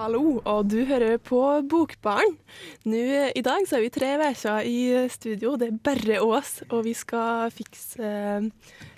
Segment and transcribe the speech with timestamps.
[0.00, 1.38] Hallo, og du hører på
[1.68, 2.30] Bokbaren.
[2.88, 3.00] Nå,
[3.36, 4.78] I dag så er vi tre veker i
[5.12, 8.46] studio, det er bare oss, og vi skal fikse eh,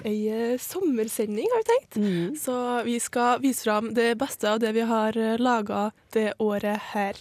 [0.07, 1.99] ei eh, sommersending, har vi tenkt.
[2.39, 2.55] Så
[2.87, 7.19] vi skal vise fram det beste av det vi har eh, laga det året her.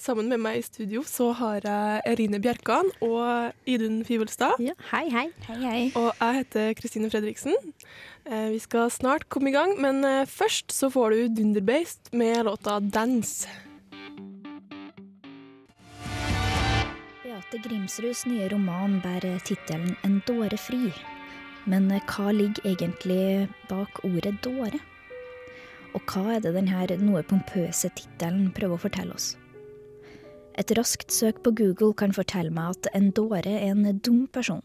[0.00, 4.58] Sammen med meg i studio så har jeg Erine Bjerkan og Idun Fivelstad.
[4.62, 5.28] Ja, hei, hei.
[5.46, 5.82] Hei, hei.
[5.98, 7.54] Og jeg heter Kristine Fredriksen.
[8.26, 12.44] Eh, Vi skal snart komme i gang, men eh, først så får du Dunderbeist med
[12.44, 13.46] låta 'Dance'.
[17.22, 20.92] Beate Grimsruds nye roman bærer tittelen 'En dåre fri'.
[21.66, 24.80] Men eh, hva ligger egentlig bak ordet dåre?
[25.94, 29.36] Og hva er det denne noe pompøse tittelen prøver å fortelle oss?
[30.54, 34.62] Et raskt søk på Google kan fortelle meg at en dåre er en dum person.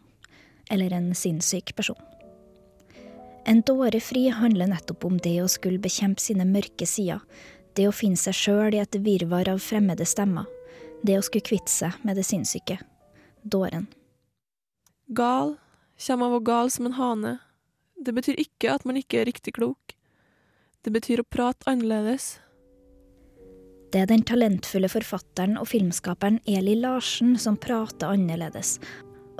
[0.70, 1.98] Eller en sinnssyk person.
[3.50, 7.24] En dårefri handler nettopp om det å skulle bekjempe sine mørke sider.
[7.74, 10.46] Det å finne seg sjøl i et virvar av fremmede stemmer.
[11.02, 12.78] Det å skulle kvitte seg med det sinnssyke.
[13.42, 13.88] Dåren.
[15.08, 15.56] Gal
[15.98, 17.38] kommer av å gal som en hane.
[17.98, 19.96] Det betyr ikke at man ikke er riktig klok.
[20.86, 22.38] Det betyr å prate annerledes.
[23.90, 28.78] Det er den talentfulle forfatteren og filmskaperen Eli Larsen som prater annerledes,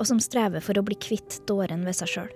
[0.00, 2.32] og som strever for å bli kvitt dåren ved seg sjøl.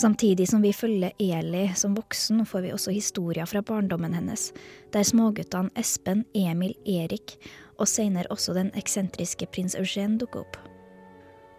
[0.00, 4.50] Samtidig som vi følger Eli som voksen, får vi også historier fra barndommen hennes,
[4.92, 7.38] der småguttene Espen, Emil, Erik
[7.80, 10.60] og senere også den eksentriske prins Eugène dukker opp.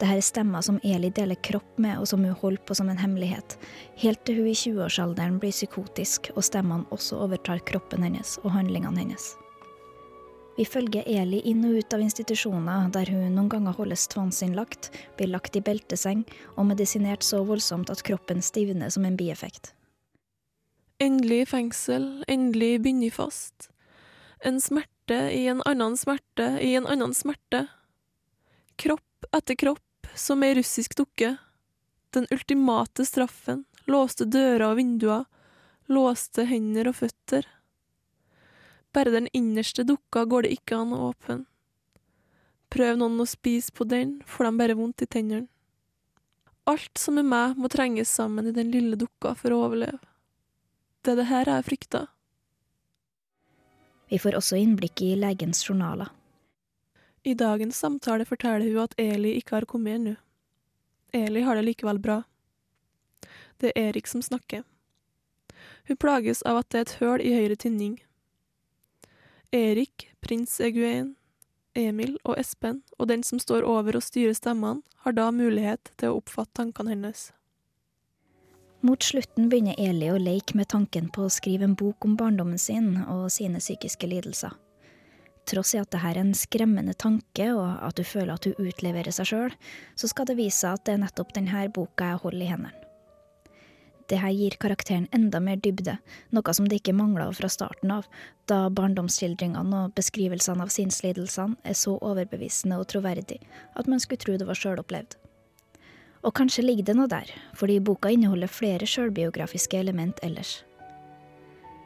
[0.02, 2.98] Dette er stemmer som Eli deler kropp med, og som hun holder på som en
[2.98, 3.54] hemmelighet,
[4.02, 8.98] helt til hun i 20-årsalderen blir psykotisk og stemmene også overtar kroppen hennes og handlingene
[8.98, 9.28] hennes.
[10.58, 14.90] Vi følger Eli inn og ut av institusjoner der hun noen ganger holdes tvangsinnlagt,
[15.22, 16.26] blir lagt i belteseng
[16.56, 19.76] og medisinert så voldsomt at kroppen stivner som en bieffekt.
[20.98, 23.70] Endelig fengsel, endelig bundet fast.
[24.42, 27.68] En smerte i en annen smerte i en annen smerte.
[28.82, 29.86] Kropp etter kropp,
[30.16, 31.36] som ei russisk dukke.
[32.12, 35.26] Den ultimate straffen, låste dører og vinduer,
[35.88, 37.48] låste hender og føtter.
[38.92, 41.40] Bare den innerste dukka går det ikke an å åpne.
[42.72, 45.48] Prøv noen å spise på den, får de bare vondt i tennene.
[46.70, 50.00] Alt som er meg, må trenges sammen i den lille dukka for å overleve.
[51.02, 52.10] Det er det her jeg frykter.
[54.12, 56.12] Vi får også innblikk i legens journaler.
[57.24, 60.16] I dagens samtale forteller hun at Eli ikke har kommet ennå.
[61.14, 62.22] Eli har det likevel bra.
[63.58, 64.64] Det er Erik som snakker.
[65.88, 68.00] Hun plages av at det er et høl i høyre tinning.
[69.52, 71.16] Erik, prins Eguen,
[71.76, 76.12] Emil og Espen, og den som står over og styrer stemmene, har da mulighet til
[76.12, 77.30] å oppfatte tankene hennes.
[78.82, 82.58] Mot slutten begynner Eli å leke med tanken på å skrive en bok om barndommen
[82.58, 84.56] sin og sine psykiske lidelser.
[85.52, 89.12] Tross i at dette er en skremmende tanke, og at du føler at du utleverer
[89.12, 89.58] seg sjøl,
[90.00, 92.88] så skal det vise seg at det er nettopp denne boka jeg holder i hendene.
[94.12, 95.94] Dette gir karakteren enda mer dybde,
[96.36, 98.08] noe som det ikke mangla fra starten av,
[98.50, 103.40] da barndomsskildringene og beskrivelsene av sinnslidelsene er så overbevisende og troverdig
[103.80, 105.16] at man skulle tro det var sjølopplevd.
[106.28, 110.60] Og kanskje ligger det noe der, fordi boka inneholder flere sjølbiografiske element ellers.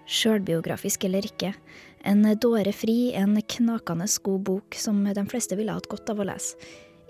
[0.09, 1.53] Sjølbiografisk eller ikke,
[2.05, 6.57] en dårefri, en knakende god bok som de fleste ville hatt godt av å lese.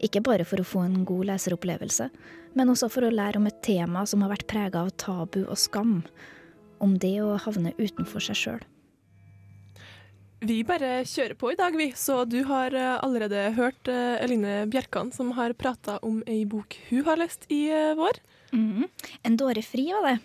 [0.03, 2.09] Ikke bare for å få en god leseropplevelse,
[2.55, 5.57] men også for å lære om et tema som har vært prega av tabu og
[5.59, 6.01] skam.
[6.83, 8.63] Om det å havne utenfor seg sjøl.
[10.45, 11.87] Vi bare kjører på i dag, vi.
[11.97, 16.75] Så du har eh, allerede hørt eh, Eline Bjerkan, som har prata om ei bok
[16.89, 18.19] hun har lest i eh, vår.
[18.51, 18.89] Mhm.
[19.25, 20.17] En dårefri var det.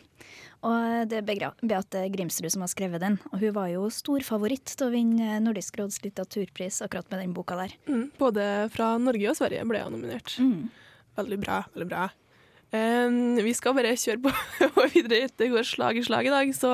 [0.67, 1.25] Og det er
[1.63, 3.17] Beate Grimsrud som har skrevet den.
[3.33, 7.37] Og hun var jo stor favoritt til å vinne Nordisk råds litteraturpris akkurat med den
[7.37, 7.77] boka der.
[7.89, 10.37] Mm, både fra Norge og Sverige ble hun nominert.
[10.37, 10.69] Mm.
[11.21, 11.63] Veldig bra.
[11.75, 12.09] veldig bra.
[12.71, 14.31] Um, vi skal bare kjøre på
[14.79, 15.31] og videre.
[15.35, 16.53] Det går slag i slag i dag.
[16.55, 16.71] Så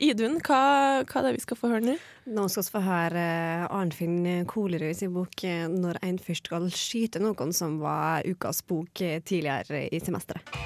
[0.00, 0.62] Idun, hva,
[1.02, 1.98] hva er det vi skal få høre nå?
[2.32, 6.70] Nå skal vi få høre eh, Arnfinn Kolerud sin bok eh, 'Når en først skal
[6.72, 10.57] skyte noen', som var ukas bok eh, tidligere i semesteret.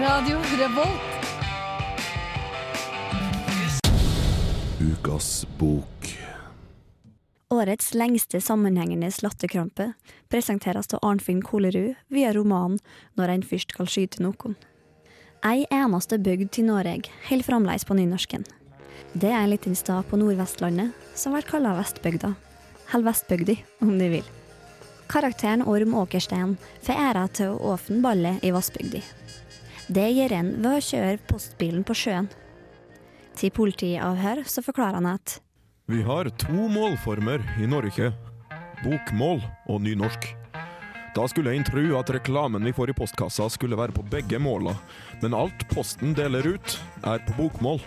[0.00, 1.00] Radio Revolt.
[4.80, 6.18] Ukas bok.
[7.50, 9.92] Årets lengste sammenhengende latterkrampe
[10.28, 12.80] presenteres av Arnfinn Kolerud via romanen
[13.14, 14.56] Når en først skal skyte noen.
[15.46, 18.42] Ei eneste bygd til Norge holder fremdeles på nynorsken.
[19.12, 22.34] Det er en liten stad på Nordvestlandet som blir kalla Vestbygda.
[22.90, 24.26] Eller Vestbygdi, om du vil.
[25.06, 29.04] Karakteren Orm Åkerstein får æra til å åpne ballet i Vassbygdi.
[29.84, 32.30] Det gjør en ved å kjøre postbilen på sjøen.
[33.36, 35.40] Til politiavhør så forklarer han at
[35.92, 38.08] Vi har to målformer i Norge.
[38.80, 40.30] Bokmål og nynorsk.
[41.14, 44.72] Da skulle en tro at reklamen vi får i postkassa skulle være på begge måla,
[45.22, 47.82] men alt Posten deler ut, er på bokmål.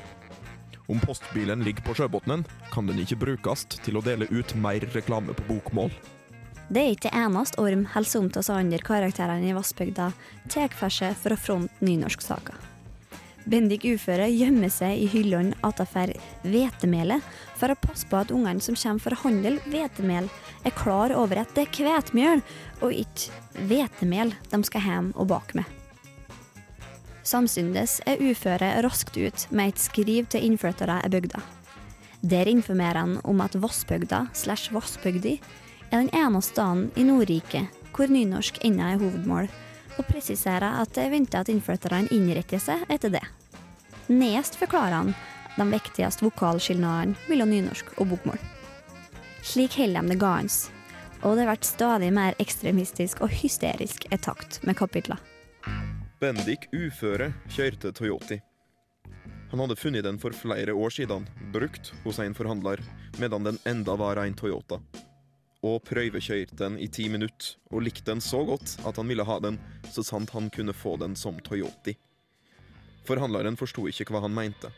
[0.87, 5.35] Om postbilen ligger på sjøbunnen, kan den ikke brukes til å dele ut mer reklame
[5.35, 5.91] på bokmål.
[6.67, 10.11] Det er ikke eneste Orm holder om oss andre karakterene i Vassbygda
[10.51, 12.57] tar for seg for å fronte nynorsksaker.
[13.47, 16.11] Bendik uføre gjemmer seg i hyllene atafor
[16.43, 17.23] hvetemelet
[17.55, 20.27] for å passe på at ungene som kommer for å handle hvetemel,
[20.67, 22.43] er klar over at det er hvetemjøl
[22.83, 25.69] og ikke hvetemel de skal hjem og bake med.
[27.27, 31.39] Samtidig er uføre raskt ut med et skriv til innflyttere i bygda.
[32.27, 35.37] Der informerer han om at Vassbygda slash Vassbygdi
[35.91, 39.47] er den eneste staden i Nordriket hvor nynorsk ennå er hovedmål,
[39.97, 43.23] og presiserer at det er venta at innflytterne innretter seg etter det.
[44.07, 45.15] Nest forklarer han
[45.57, 48.37] de viktigste vokalskilnadene mellom nynorsk og bokmål.
[49.41, 50.53] Slik holder de det gående,
[51.23, 55.17] og det blir stadig mer ekstremistisk og hysterisk i takt med kapitler.
[56.21, 58.39] Bendik uføre kjørte Toyoti.
[59.51, 62.81] Han hadde funnet den for flere år siden, brukt hos en forhandler,
[63.17, 64.81] medan den enda var en Toyota.
[65.65, 69.39] Og prøvekjørte den i ti minutter, og likte den så godt at han ville ha
[69.41, 69.57] den
[69.89, 71.95] så sant han kunne få den som Toyoti.
[73.07, 74.69] Forhandleren forsto ikke hva han mente.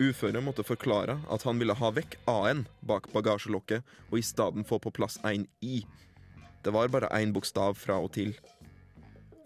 [0.00, 4.78] Uføre måtte forklare at han ville ha vekk A-en bak bagasjelokket, og i stedet få
[4.82, 5.82] på plass en I.
[6.62, 8.32] Det var bare én bokstav fra og til.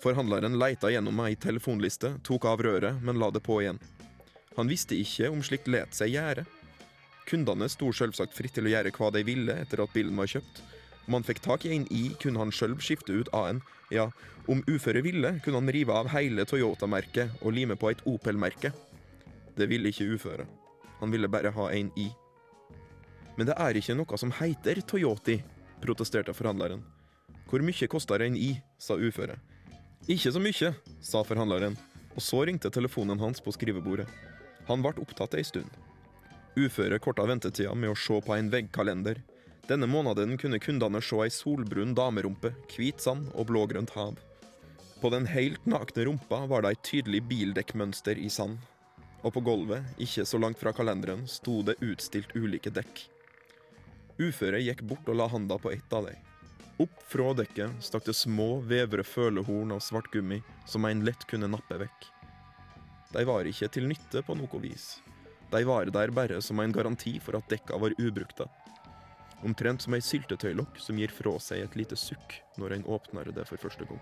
[0.05, 3.81] Forhandleren leita gjennom ei telefonliste, tok av røret, men la det på igjen.
[4.57, 6.45] Han visste ikke om slikt let seg gjøre.
[7.27, 10.61] Kundene sto selvsagt fritt til å gjøre hva de ville etter at bilen var kjøpt.
[11.07, 13.61] Om han fikk tak i en I, kunne han sjøl skifte ut A-en.
[13.95, 14.09] Ja,
[14.51, 18.73] om uføre ville, kunne han rive av hele Toyota-merket og lime på et Opel-merke.
[19.59, 20.47] Det ville ikke uføre.
[21.01, 22.09] Han ville bare ha en I.
[23.37, 25.41] Men det er ikke noe som heter Toyoti,
[25.83, 26.83] protesterte forhandleren.
[27.47, 29.39] Hvor mye koster en I, sa uføre.
[30.11, 31.75] Ikke så mye, sa forhandleren,
[32.15, 34.07] og så ringte telefonen hans på skrivebordet.
[34.71, 35.86] Han ble opptatt ei stund.
[36.57, 39.19] Uføre korta ventetida med å se på en veggkalender.
[39.69, 44.17] Denne måneden kunne kundene se ei solbrun damerumpe, hvit sand og blågrønt hav.
[45.03, 48.57] På den helt nakne rumpa var det et tydelig bildekkmønster i sand.
[49.21, 53.03] Og på gulvet, ikke så langt fra kalenderen, sto det utstilt ulike dekk.
[54.17, 56.23] Uføre gikk bort og la handa på ett av dem.
[56.81, 61.49] Opp fra dekket stakk det små, vevre følehorn av svart gummi som en lett kunne
[61.53, 62.09] nappe vekk.
[63.13, 64.95] De var ikke til nytte på noe vis.
[65.51, 68.49] De var der bare som en garanti for at dekka var ubrukte.
[69.45, 73.45] Omtrent som ei syltetøylokk som gir fra seg et lite sukk når en åpner det
[73.49, 74.01] for første gang.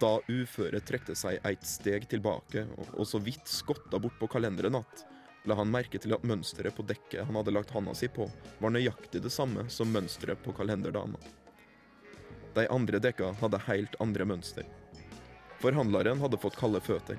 [0.00, 5.06] Da uføret trekte seg et steg tilbake og så vidt skotta bort på kalenderen att,
[5.44, 8.28] la han merke til at mønsteret på dekket han hadde lagt handa si på,
[8.58, 11.18] var nøyaktig det samme som mønsteret på kalenderdama.
[12.54, 14.66] De andre dekka hadde helt andre mønster.
[15.60, 17.18] Forhandleren hadde fått kalde føtter.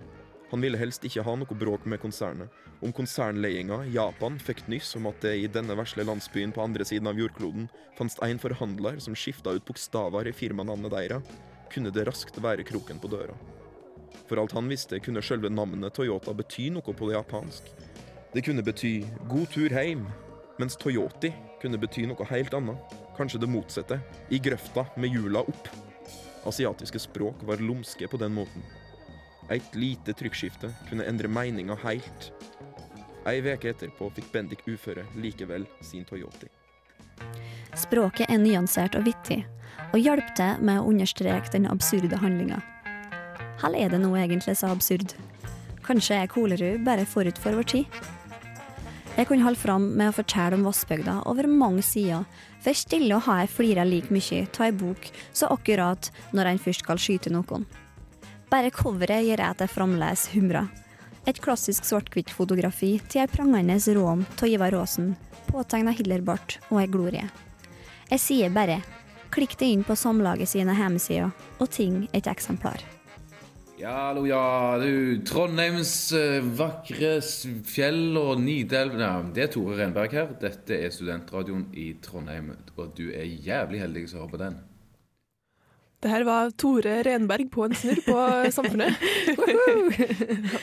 [0.51, 2.51] Han ville helst ikke ha noe bråk med konsernet.
[2.83, 7.07] Om konsernledelsen Japan fikk nyss om at det i denne vesle landsbyen på andre siden
[7.07, 11.31] av jordkloden fantes en forhandler som skifta ut bokstaver i firmanavnet deres,
[11.71, 13.37] kunne det raskt være kroken på døra.
[14.27, 17.71] For alt han visste, kunne selve navnet Toyota bety noe på det japansk.
[18.33, 20.07] Det kunne bety 'god tur heim',
[20.59, 21.31] mens Toyoti
[21.61, 22.99] kunne bety noe helt annet.
[23.15, 24.01] Kanskje det motsatte.
[24.29, 25.67] I grøfta med hjula opp.
[26.43, 28.63] Asiatiske språk var lumske på den måten.
[29.51, 32.31] Et lite trykkskifte kunne endre meninga heilt.
[33.27, 36.47] Ei veke etterpå fikk Bendik uføre likevel sin Toyota.
[37.77, 39.43] Språket er nyansert og vittig,
[39.91, 42.61] og hjalp til med å understreke den absurde handlinga.
[43.61, 45.13] Hell er det nå egentlig så absurd?
[45.85, 48.01] Kanskje er Kolerud bare forut for vår tid?
[49.17, 52.23] Jeg kunne holde fram med å fortelle om Vassbygda over mange sider,
[52.63, 56.61] for stille å ha jeg flira like mye av ei bok så akkurat når en
[56.63, 57.67] først skal skyte noen.
[58.51, 60.65] Bare coveret gjør jeg jeg fremdeles humrer.
[61.23, 65.13] Et klassisk svart-hvitt-fotografi til ei prangende rom av Ivar Aasen,
[65.47, 67.29] påtegna Hillerbart og ei glorie.
[68.09, 68.81] Jeg sier bare
[69.31, 71.31] klikk deg inn på Samlaget sine hjemmesider
[71.61, 72.83] og ting et eksemplar.
[73.79, 75.21] Ja, hallo, ja, du.
[75.25, 77.15] Trondheims eh, vakre
[77.65, 80.35] fjell og Nidelv ja, Det er Tore Renberg her.
[80.43, 84.59] Dette er studentradioen i Trondheim, og du er jævlig heldig som hører på den.
[86.01, 88.15] Det her var Tore Renberg på en snurr på
[88.55, 88.93] Samfunnet.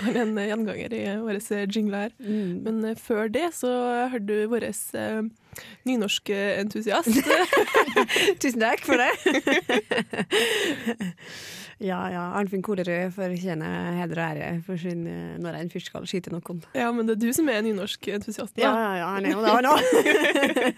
[0.02, 1.40] Han er en gjenganger i våre
[1.70, 2.12] jingler her.
[2.18, 2.62] Mm.
[2.64, 3.68] Men eh, før det så
[4.10, 4.64] hørte du vår
[5.86, 7.08] nynorske nynorskentusiast.
[8.42, 9.12] Tusen takk for det.
[11.78, 12.22] ja, ja.
[12.34, 16.62] Arnfinn Kolerød fortjener heder og ære for sin, eh, når en først skal skyte noen.
[16.74, 18.62] ja, men det er du som er nynorskentusiasten.
[18.62, 18.80] Ja, da.
[18.82, 19.80] ja, ja, han er jo det, han òg.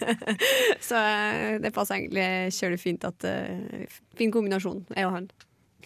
[0.89, 3.87] Så eh, det passer egentlig kjølig fint at uh,
[4.21, 5.31] Fin kombinasjon, jeg og han.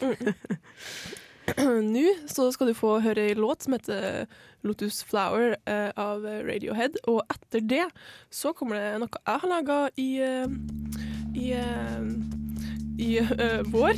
[1.94, 4.24] Nå så skal du få høre ei låt som heter
[4.64, 6.98] Lotus Flower eh, av Radiohead.
[7.06, 7.84] Og etter det
[8.32, 10.10] så kommer det noe jeg har laga i
[11.34, 11.50] i,
[12.98, 13.92] i uh, vår.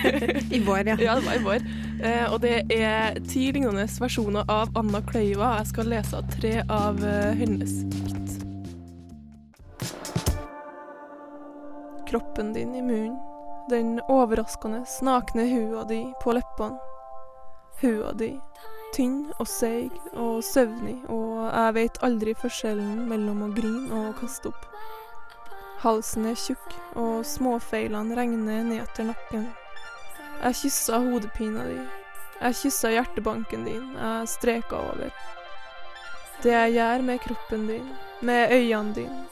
[0.54, 0.96] I vår, ja.
[1.00, 1.60] ja, det var i vår.
[2.04, 5.56] Uh, og det er ti lignende versjoner av Anna Kløyva.
[5.60, 8.36] Jeg skal lese tre av uh, hennes dikt.
[12.06, 13.16] Kroppen din i munnen.
[13.70, 16.78] Den overraskende snakne hua di på leppene.
[17.80, 18.30] Hua di,
[18.94, 24.52] tynn og seig og søvnig, og jeg vet aldri forskjellen mellom å grine og kaste
[24.52, 24.68] opp.
[25.82, 29.46] Halsen er tjukk, og småfeilene regner ned etter nakken.
[30.40, 31.78] Jeg kyssa hodepina di.
[32.40, 33.90] Jeg kyssa hjertebanken din.
[33.96, 35.12] Jeg streka over.
[36.42, 37.86] Det jeg gjør med kroppen din,
[38.20, 39.22] med øynene dine,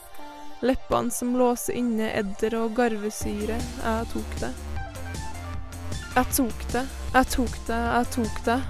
[0.65, 4.53] leppene som låser inne edder og garvesyre, jeg tok det.
[6.15, 8.61] Jeg tok det, jeg tok det, jeg tok det.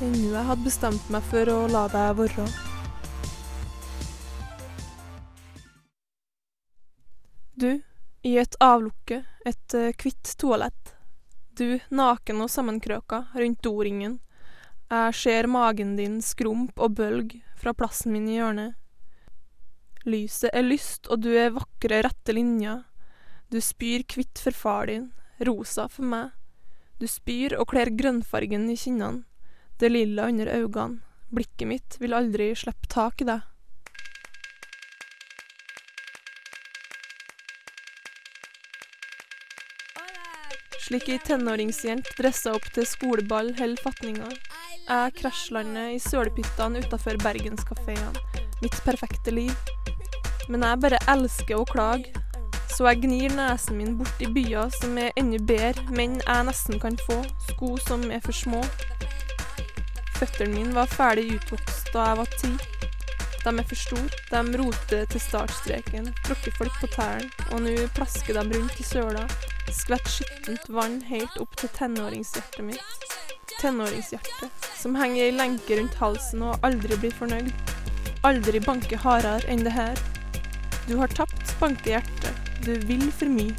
[0.00, 2.69] Ennå jeg hadde bestemt meg for å la deg være.
[7.60, 7.80] Du,
[8.22, 10.94] i et avlukke, et eh, hvitt toalett.
[11.58, 14.14] Du, naken og sammenkrøka, rundt doringen.
[14.88, 18.78] Jeg ser magen din skrump og bølg fra plassen min i hjørnet.
[20.08, 22.80] Lyset er lyst, og du er vakre, rette linjer.
[23.52, 25.10] Du spyr hvitt for far din,
[25.44, 26.32] rosa for meg.
[26.96, 29.26] Du spyr og kler grønnfargen i kinnene,
[29.76, 31.02] det lilla under øynene.
[31.28, 33.49] Blikket mitt vil aldri slippe tak i deg.
[40.90, 44.26] Slik ei tenåringsjente dressa opp til skoleball holder fatninga.
[44.88, 48.10] Jeg krasjlander i sølepyttene utafor bergenskafeene.
[48.58, 49.52] Mitt perfekte liv.
[50.48, 52.10] Men jeg bare elsker å klage.
[52.74, 56.82] Så jeg gnir nesen min bort i byer som er enda bedre, menn jeg nesten
[56.82, 57.20] kan få,
[57.52, 58.66] sko som er for små.
[60.18, 62.89] Føttene mine var ferdig utvokst da jeg var ti.
[63.40, 68.36] De er for store, de roter til startstreken, tråkker folk på tærne, og nå plasker
[68.36, 69.22] de rundt i søla.
[69.72, 73.06] Skvett skittent vann helt opp til tenåringshjertet mitt.
[73.62, 77.52] Tenåringshjertet, som henger i lenke rundt halsen og aldri blir fornøyd.
[78.28, 79.96] Aldri banker hardere enn det her.
[80.84, 82.52] Du har tapt, banker hjertet.
[82.66, 83.56] Du vil for mye.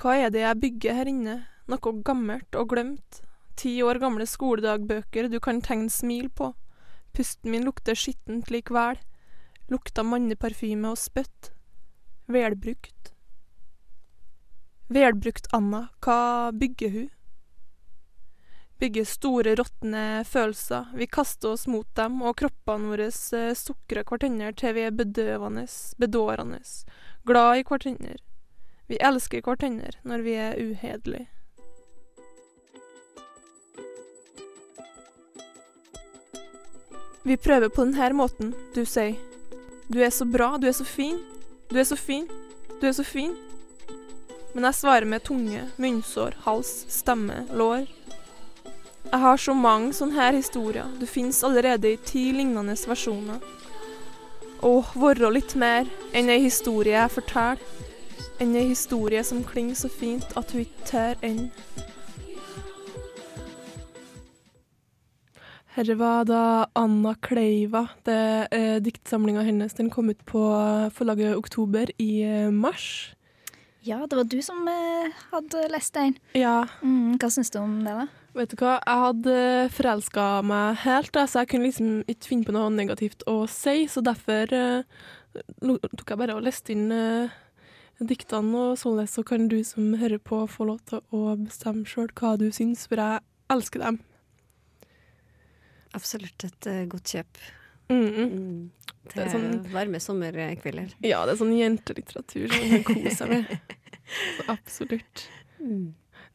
[0.00, 1.36] Hva er det jeg bygger her inne?
[1.70, 3.23] Noe gammelt og glemt.
[3.64, 6.50] Ti år gamle skoledagbøker du kan tegne smil på.
[7.16, 8.98] Pusten min lukter skittent likevel.
[9.72, 11.48] Lukta manneparfyme og spytt.
[12.28, 13.14] Velbrukt.
[14.92, 17.06] Velbrukt Anna, hva bygger hun?
[18.84, 20.90] Bygger store, råtne følelser.
[21.00, 25.64] Vi kaster oss mot dem, og kroppene våre eh, sukrer hverandre til vi er bedøvende,
[25.96, 26.60] bedårende,
[27.24, 28.20] glad i hverandre.
[28.92, 31.30] Vi elsker hverandre når vi er uhederlige.
[37.24, 39.16] Vi prøver på denne måten, du sier.
[39.88, 41.16] Du er så bra, du er så fin.
[41.70, 42.26] Du er så fin,
[42.80, 43.32] du er så fin.
[44.54, 47.86] Men jeg svarer med tunge, munnsår, hals, stemme, lår.
[49.08, 50.90] Jeg har så mange sånne her historier.
[51.00, 53.40] Det finnes allerede i ti lignende versjoner.
[54.60, 57.64] Å, være litt mer enn ei historie jeg forteller.
[58.36, 61.48] Enn ei historie som klinger så fint at hun ikke tør enn.
[65.74, 66.40] Herre var da
[66.78, 67.88] Anna Kleiva.
[68.06, 68.18] Det
[68.54, 70.42] eh, Diktsamlinga hennes den kom ut på
[70.94, 73.14] forlaget Oktober i eh, mars.
[73.84, 76.14] Ja, det var du som eh, hadde lest den.
[76.38, 78.06] Ja, Mm, hva syns du om det, da?
[78.34, 78.76] vet du hva.
[78.82, 79.34] Jeg hadde
[79.74, 83.84] forelska meg helt, da, så jeg kunne liksom ikke finne på noe negativt å si.
[83.90, 85.04] Så derfor eh,
[85.60, 87.34] tok jeg bare og leste inn eh,
[87.98, 92.10] diktene, og således så kan du som hører på, få lov til å bestemme sjøl
[92.14, 94.00] hva du syns, for jeg elsker dem.
[95.94, 97.44] Absolutt et uh, godt kjøp.
[97.92, 98.30] Mm Mm.
[98.32, 98.70] Mm.
[99.12, 100.94] Til er sånn- varme sommerkvelder.
[101.04, 103.58] Ja, det er sånn jentelitteratur som man koser seg med.
[104.38, 105.28] Så absolutt.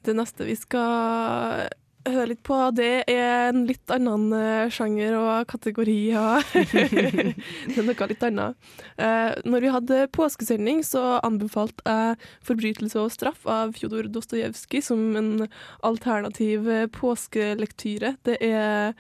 [0.06, 1.70] Det neste vi skal
[2.10, 5.98] høre litt på, det er en litt annen eh, sjanger og kategori.
[6.14, 6.40] Ja.
[6.54, 8.70] det er noe litt annet.
[8.98, 15.16] Eh, når vi hadde påskesending, så anbefalte jeg 'Forbrytelse og straff' av Fjodor Dostojevskij som
[15.20, 15.50] en
[15.84, 18.16] alternativ påskelektyre.
[18.24, 18.94] Det er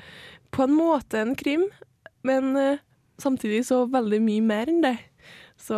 [0.56, 1.68] på en måte en krim,
[2.28, 2.82] men uh,
[3.22, 4.96] samtidig så veldig mye mer enn det.
[5.60, 5.76] Så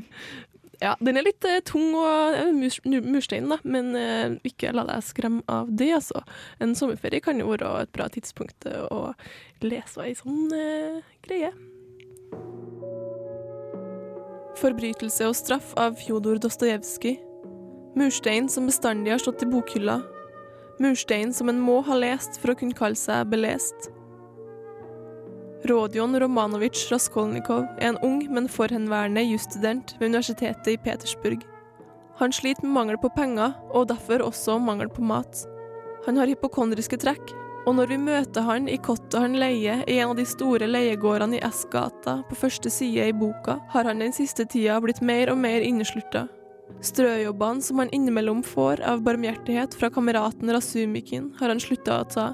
[0.84, 4.86] ja, den er litt uh, tung og uh, murs, murstein, da, men uh, ikke la
[4.88, 6.22] deg skremme av det, altså.
[6.62, 9.12] En sommerferie kan jo være et bra tidspunkt eh, å
[9.64, 11.52] lese ei sånn eh, greie.
[14.56, 17.18] Forbrytelse og straff av Fjodor Dostojevskij.
[17.96, 20.00] Murstein som bestandig har stått i bokhylla.
[20.82, 23.90] Murstein som en må ha lest for å kunne kalle seg belest.
[25.66, 31.42] Rodion Romanovic Raskolnikov er en ung, men forhenværende jusstudent ved universitetet i Petersburg.
[32.20, 35.42] Han sliter med mangel på penger, og derfor også mangel på mat.
[36.06, 37.34] Han har hypokondriske trekk,
[37.66, 41.40] og når vi møter han i kottet han leier i en av de store leiegårdene
[41.40, 45.40] i S-gata på første side i boka, har han den siste tida blitt mer og
[45.42, 46.28] mer inneslutta.
[46.84, 52.26] Strøjobbene som han innimellom får av barmhjertighet fra kameraten Rasumikin, har han slutta å ta.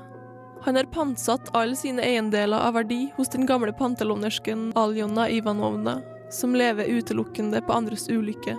[0.62, 6.54] Han har pantsatt alle sine eiendeler av verdi hos den gamle pantelånersken Aljona Ivanovna, som
[6.54, 8.56] lever utelukkende på andres ulykke.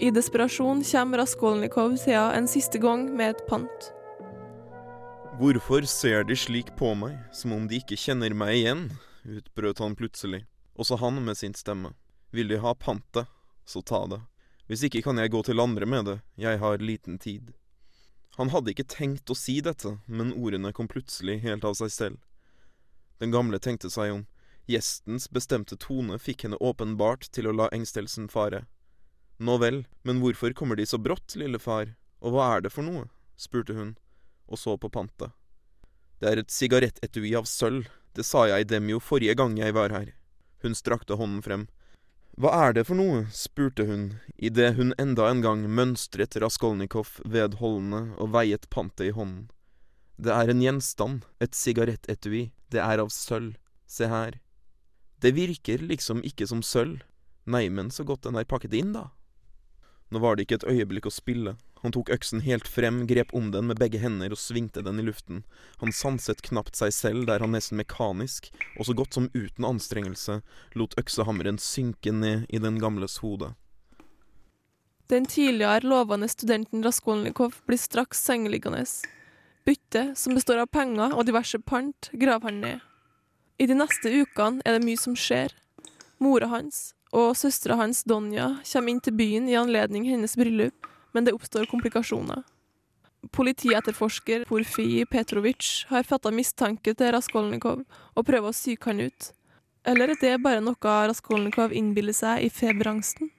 [0.00, 3.92] I desperasjon kommer Raskolnikov til henne en siste gang med et pant.
[5.38, 8.86] Hvorfor ser de slik på meg, som om de ikke kjenner meg igjen?
[9.22, 10.44] utbrøt han plutselig,
[10.76, 11.94] også han med sin stemme.
[12.32, 13.28] Vil de ha pantet,
[13.64, 14.20] så ta det.
[14.72, 17.50] Hvis ikke kan jeg gå til andre med det, jeg har liten tid.
[18.38, 22.22] Han hadde ikke tenkt å si dette, men ordene kom plutselig helt av seg selv.
[23.20, 24.22] Den gamle tenkte seg om.
[24.64, 28.62] Gjestens bestemte tone fikk henne åpenbart til å la engstelsen fare.
[29.36, 31.92] Nå vel, men hvorfor kommer de så brått, lille far,
[32.24, 33.10] og hva er det for noe?
[33.36, 33.92] spurte hun,
[34.48, 35.36] og så på pantet.
[36.16, 39.92] Det er et sigarettetui av sølv, det sa jeg dem jo forrige gang jeg var
[39.92, 40.14] her.
[40.64, 41.68] Hun strakte hånden frem.
[42.40, 43.26] Hva er det for noe?
[43.28, 44.04] spurte hun,
[44.40, 49.50] idet hun enda en gang mønstret Raskolnikov vedholdende og veiet pantet i hånden.
[50.16, 54.38] Det er en gjenstand, et sigarettetui, det er av sølv, se her.
[55.20, 57.02] Det virker liksom ikke som sølv,
[57.44, 59.10] nei, men så godt den er pakket inn, da.
[60.08, 63.50] Nå var det ikke et øyeblikk å spille, han tok øksen helt frem, grep om
[63.50, 65.42] den med begge hender og svingte den i luften.
[65.82, 70.40] Han sanset knapt seg selv der han nesten mekanisk, og så godt som uten anstrengelse,
[70.78, 73.52] lot øksehammeren synke ned i den gamles hode.
[75.10, 78.86] Den tidligere lovende studenten Raskolnikov blir straks sengeliggende.
[79.66, 82.88] Byttet, som består av penger og diverse pant, graver han ned.
[83.58, 85.52] I de neste ukene er det mye som skjer.
[86.22, 91.24] Mora hans og søstera hans Donja kommer inn til byen i anledning hennes bryllup, men
[91.24, 92.42] det oppstår komplikasjoner.
[93.30, 99.30] Politietterforsker Porfij Petrovic har fatta mistanke til Raskolnikov og prøver å psyke han ut.
[99.86, 103.30] Eller er det bare noe Raskolnikov innbiller seg i feberangsten?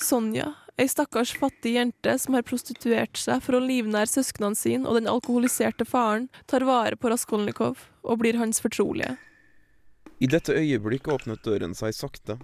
[0.00, 4.96] Sonja, ei stakkars fattig jente som har prostituert seg for å livnære søsknene sine og
[4.98, 9.14] den alkoholiserte faren, tar vare på Raskolnikov og blir hans fortrolige.
[10.22, 12.38] I dette øyeblikk åpnet døren seg sakte.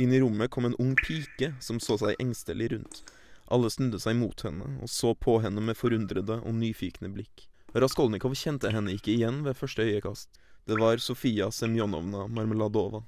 [0.00, 3.02] Inn i rommet kom en ung pike som så seg engstelig rundt.
[3.50, 7.48] Alle snudde seg mot henne og så på henne med forundrede og nyfikne blikk.
[7.74, 10.30] Raskolnikov kjente henne ikke igjen ved første øyekast.
[10.66, 13.02] Det var Sofia Semjonovna Marmeladova.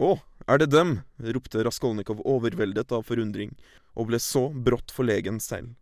[0.00, 0.14] Å,
[0.46, 1.00] er det dem?
[1.20, 3.52] ropte Raskolnikov overveldet av forundring,
[3.94, 5.74] og ble så brått forlegen selv.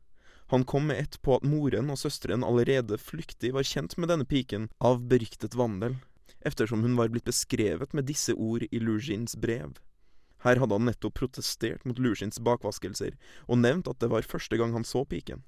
[0.49, 4.25] Han kom med ett på at moren og søsteren allerede flyktig var kjent med denne
[4.25, 5.99] piken av beryktet vandel,
[6.41, 9.77] eftersom hun var blitt beskrevet med disse ord i Luzjins brev.
[10.45, 13.17] Her hadde han nettopp protestert mot Luzjins bakvaskelser,
[13.51, 15.43] og nevnt at det var første gang han så piken.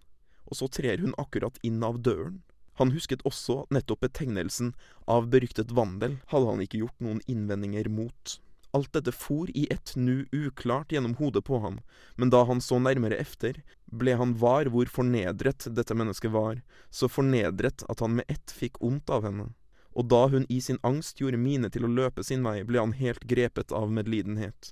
[0.51, 2.41] Og så trer hun akkurat inn av døren.
[2.81, 4.73] Han husket også at nettopp betegnelsen
[5.11, 8.39] av beryktet vandel hadde han ikke gjort noen innvendinger mot.
[8.73, 11.81] Alt dette for i ett nu uklart gjennom hodet på ham,
[12.17, 13.59] men da han så nærmere efter,
[13.91, 18.79] ble han var hvor fornedret dette mennesket var, så fornedret at han med ett fikk
[18.81, 19.51] ondt av henne.
[19.99, 22.95] Og da hun i sin angst gjorde mine til å løpe sin vei, ble han
[22.95, 24.71] helt grepet av medlidenhet.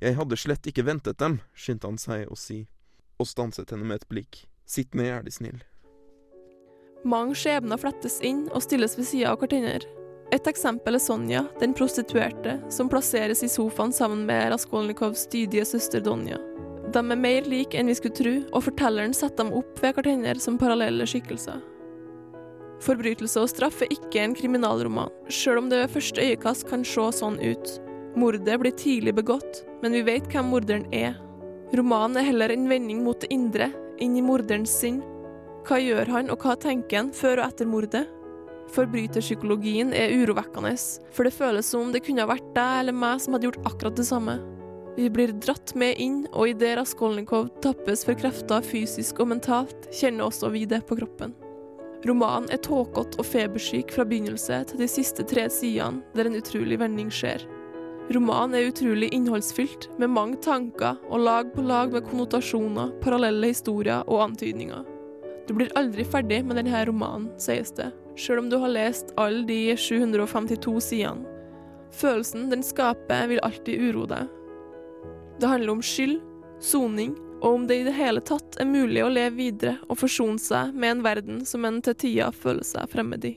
[0.00, 2.62] Jeg hadde slett ikke ventet dem, skyndte han seg å si,
[3.20, 4.46] og stanset henne med et blikk.
[4.64, 5.60] Sitt ned, er De snill.
[7.04, 9.84] Mange skjebner flettes inn og stilles ved sida av hverandre.
[10.32, 16.00] Et eksempel er Sonja, den prostituerte, som plasseres i sofaen sammen med Raskolnikovs dydige søster
[16.00, 16.38] Donja.
[16.94, 20.36] De er mer like enn vi skulle tro, og fortelleren setter dem opp ved hverandre
[20.40, 21.60] som parallelle skikkelser.
[22.80, 27.10] Forbrytelse og straff er ikke en kriminalroman, sjøl om det ved første øyekast kan se
[27.20, 27.74] sånn ut.
[28.16, 31.16] Mordet blir tidlig begått, men vi vet hvem morderen er.
[31.76, 33.70] Romanen er heller en vending mot det indre,
[34.02, 35.00] inn i morderens sinn.
[35.68, 38.06] Hva gjør han, og hva tenker han før og etter mordet?
[38.74, 40.72] Forbryterpsykologien er urovekkende,
[41.14, 43.98] for det føles som om det kunne vært deg eller meg som hadde gjort akkurat
[43.98, 44.38] det samme.
[44.96, 50.26] Vi blir dratt med inn, og idet Raskolnikov tappes for krefter fysisk og mentalt, kjenner
[50.26, 51.34] også vi det på kroppen.
[52.08, 56.78] Romanen er tåkete og febersyk fra begynnelse til de siste tre sidene, der en utrolig
[56.80, 57.44] vending skjer.
[58.10, 64.02] Romanen er utrolig innholdsfylt, med mange tanker og lag på lag med konnotasjoner, parallelle historier
[64.10, 64.82] og antydninger.
[65.46, 69.44] Du blir aldri ferdig med denne romanen, sies det, sjøl om du har lest alle
[69.46, 71.38] de 752 sidene.
[71.94, 74.26] Følelsen den skaper, vil alltid uroe deg.
[75.38, 76.18] Det handler om skyld,
[76.58, 80.42] soning, og om det i det hele tatt er mulig å leve videre og forsone
[80.42, 83.36] seg med en verden som en til tider føler seg fremmed i.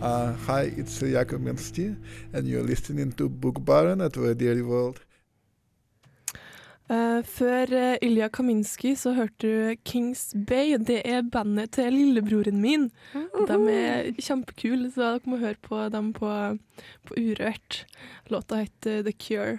[0.00, 1.94] Uh, hi, it's uh, Jakob Mensti,
[2.32, 5.00] and you're listening to Book Baron at Radio World.
[6.88, 10.78] Uh, før uh, Ilja Kaminski så hørte du Kings Bay.
[10.80, 12.86] Det er bandet til lillebroren min.
[13.12, 16.32] De er kjempekule, så dere må høre på dem på,
[17.04, 17.84] på Urørt.
[18.32, 19.58] Låta heter The Cure.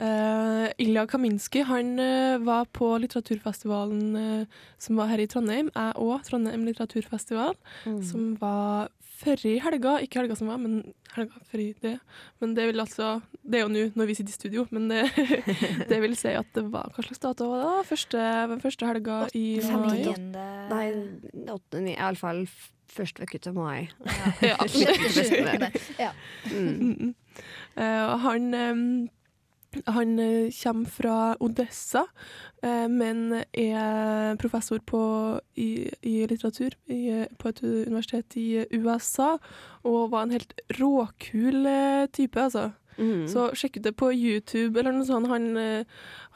[0.00, 2.00] Uh, Ilja Kaminski han
[2.40, 4.48] var på litteraturfestivalen
[4.80, 5.68] som var her i Trondheim.
[5.76, 8.02] Jeg òg, Trondheim litteraturfestival, mm.
[8.08, 8.88] som var
[9.22, 9.94] før i helga.
[10.04, 10.82] Ikke helga som var, men
[11.14, 11.94] helga før i det.
[12.42, 15.06] Men det vil altså Det er jo nå når vi sitter i studio, men det,
[15.90, 17.88] det, vil si at det var Hva slags dato var det?
[17.90, 18.28] Første,
[18.62, 20.04] første helga i mai?
[20.72, 20.86] Nei,
[21.96, 22.46] iallfall
[22.92, 23.88] første uke til mai.
[24.44, 24.56] Ja.
[24.84, 25.70] ja.
[26.06, 26.12] ja.
[26.52, 27.14] Mm.
[27.76, 28.86] Uh, han um,
[29.86, 30.16] han
[30.56, 32.04] kommer fra Odessa,
[32.62, 35.00] men er professor på,
[35.58, 37.00] i, i, litteratur i,
[37.38, 39.32] på et universitet i USA,
[39.82, 41.66] og var en helt råkul
[42.14, 42.70] type, altså.
[42.98, 43.24] Mm.
[43.30, 45.30] Så sjekk ut det på YouTube eller noe sånt.
[45.32, 45.56] Han,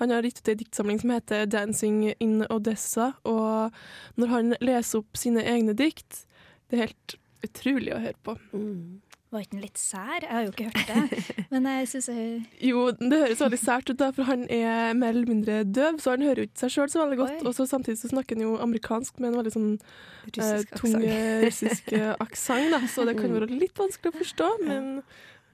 [0.00, 3.76] han har gitt ut ei diktsamling som heter 'Dancing in Odessa', og
[4.16, 6.24] når han leser opp sine egne dikt,
[6.70, 8.36] det er helt utrolig å høre på.
[8.52, 9.00] Mm.
[9.36, 10.24] Var ikke han litt sær?
[10.24, 11.24] Jeg har jo ikke hørt det.
[11.52, 12.28] Men jeg synes jeg...
[12.64, 16.14] Jo, det høres veldig sært ut, da, for han er mer eller mindre døv, så
[16.14, 17.42] han hører jo ikke seg sjøl så veldig godt.
[17.44, 20.96] Og så samtidig så snakker han jo amerikansk med en veldig sånn eh, tung
[21.44, 21.92] russisk
[22.24, 24.88] aksent, så det kan være litt vanskelig å forstå, men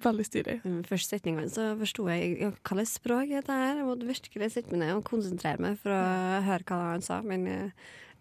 [0.07, 0.57] veldig stilig.
[0.87, 3.51] Første setningene så forsto jeg hva slags språk er.
[3.51, 6.07] Jeg måtte virkelig sitte meg ned og konsentrere meg for å
[6.47, 7.51] høre hva han sa, men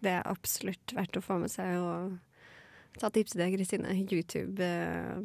[0.02, 1.78] det er absolutt verdt å få med seg.
[1.78, 2.18] og
[3.00, 3.94] Ta tips til deg, Kristine.
[4.10, 5.22] YouTube uh,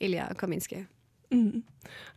[0.00, 0.84] Ilja Kaminski.
[1.30, 1.62] Mm.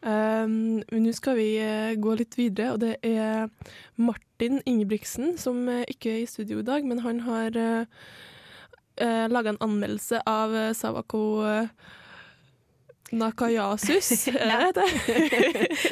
[0.01, 3.49] Um, Nå skal vi uh, gå litt videre, og det er
[3.97, 8.03] Martin Ingebrigtsen som uh, ikke er i studio i dag, men han har uh,
[9.01, 11.23] uh, laga en anmeldelse av uh, Savako
[13.09, 14.89] Nakayasus, er det det?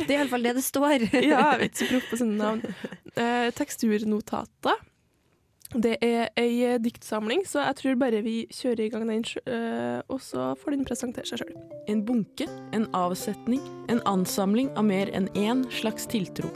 [0.06, 1.08] er iallfall det det står.
[1.32, 2.62] ja, jeg vet ikke så proff på sine navn.
[3.58, 4.86] teksturnotater
[5.76, 10.00] det er ei eh, diktsamling, så jeg tror bare vi kjører i gang den, uh,
[10.08, 11.58] og så får den presentere seg sjøl.
[11.92, 13.60] En bunke, en avsetning,
[13.92, 16.54] en ansamling av mer enn én slags tiltro.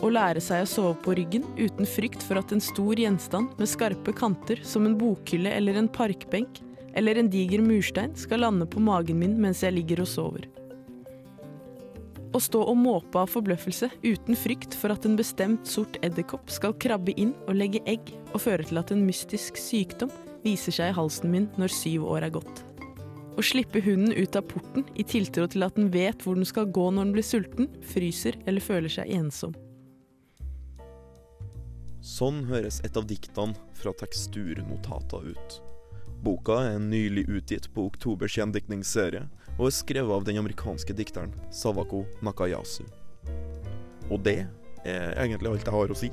[0.00, 3.68] Å lære seg å sove på ryggen uten frykt for at en stor gjenstand med
[3.68, 6.62] skarpe kanter, som en bokhylle eller en parkbenk,
[6.96, 10.48] eller en diger murstein, skal lande på magen min mens jeg ligger og sover.
[12.36, 16.74] Å stå og måpe av forbløffelse uten frykt for at en bestemt sort edderkopp skal
[16.76, 20.96] krabbe inn og legge egg og føre til at en mystisk sykdom viser seg i
[20.98, 22.60] halsen min når syv år er gått.
[23.40, 26.68] Å slippe hunden ut av porten i tiltro til at den vet hvor den skal
[26.68, 29.56] gå når den blir sulten, fryser eller føler seg ensom.
[32.04, 35.58] Sånn høres et av diktene fra teksturnotata ut.
[36.20, 39.24] Boka er nylig utgitt på Oktobers gjendiktningsserie
[39.56, 42.84] og er skrevet av den amerikanske dikteren Sawako Nakayasu.
[44.10, 44.44] Og det
[44.84, 46.10] er egentlig alt jeg har å si.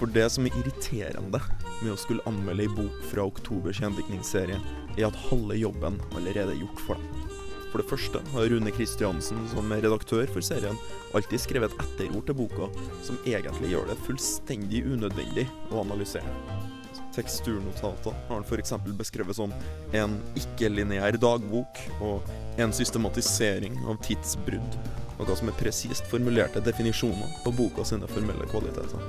[0.00, 1.42] For det som er irriterende
[1.82, 4.56] med å skulle anmelde ei bok fra oktobers gjendiktningsserie,
[4.96, 7.36] er at halve jobben allerede er gjort for deg.
[7.70, 10.78] For det første har Rune Kristiansen, som er redaktør for serien,
[11.14, 12.70] alltid skrevet et etterord til boka
[13.06, 16.79] som egentlig gjør det fullstendig unødvendig å analysere.
[17.14, 18.72] Teksturnotater har han f.eks.
[18.98, 19.52] beskrevet som
[19.96, 24.78] en ikke-lineær dagbok og en systematisering av tidsbrudd,
[25.18, 29.02] noe som er presist formulerte definisjoner på boka sine formelle kvaliteter.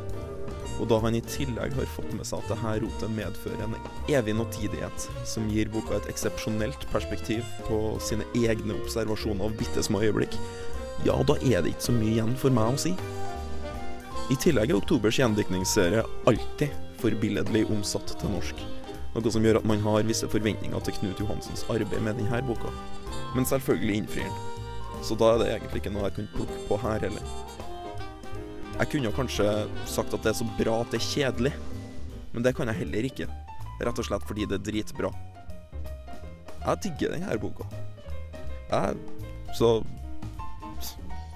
[0.81, 3.75] Og da han i tillegg har fått med seg at dette rotet medfører en
[4.09, 10.01] evig nåtidighet, som gir boka et eksepsjonelt perspektiv på sine egne observasjoner av bitte små
[10.01, 10.37] øyeblikk,
[11.05, 12.95] ja, da er det ikke så mye igjen for meg å si.
[14.31, 18.61] I tillegg er oktobers gjendiktningsserie alltid forbilledlig omsatt til norsk.
[19.11, 22.71] Noe som gjør at man har visse forventninger til Knut Johansens arbeid med denne boka.
[23.35, 24.39] Men selvfølgelig innfrir den.
[25.01, 27.31] så da er det egentlig ikke noe jeg kunne plukke på her heller.
[28.77, 29.45] Jeg kunne kanskje
[29.89, 31.51] sagt at det er så bra at det er kjedelig,
[32.33, 33.27] men det kan jeg heller ikke.
[33.81, 35.11] Rett og slett fordi det er dritbra.
[36.61, 37.65] Jeg digger denne boka.
[38.71, 38.95] Jeg
[39.57, 39.83] Så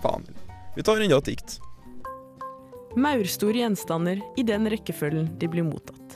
[0.01, 0.23] faen.
[0.75, 1.58] Vi tar enda et dikt.
[2.95, 6.13] Maurstore gjenstander i den rekkefølgen de blir mottatt.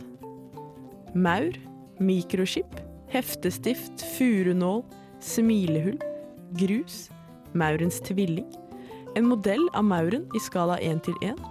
[1.12, 1.58] Maur,
[2.00, 2.78] mikroskip,
[3.12, 4.86] heftestift, furunål,
[5.20, 5.98] smilehull,
[6.56, 7.10] grus,
[7.52, 8.48] maurens tvilling,
[9.20, 11.44] en modell av mauren i skala 1 til 1,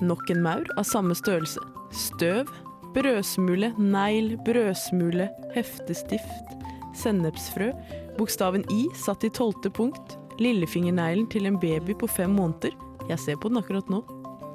[0.00, 1.60] nok en maur av samme størrelse,
[1.92, 2.48] støv,
[2.96, 6.56] brødsmule, negl, brødsmule, heftestift,
[6.96, 7.68] sennepsfrø,
[8.16, 12.72] bokstaven I satt i tolvte punkt, lillefingerneglen til en baby på fem måneder,
[13.10, 14.00] jeg ser på den akkurat nå,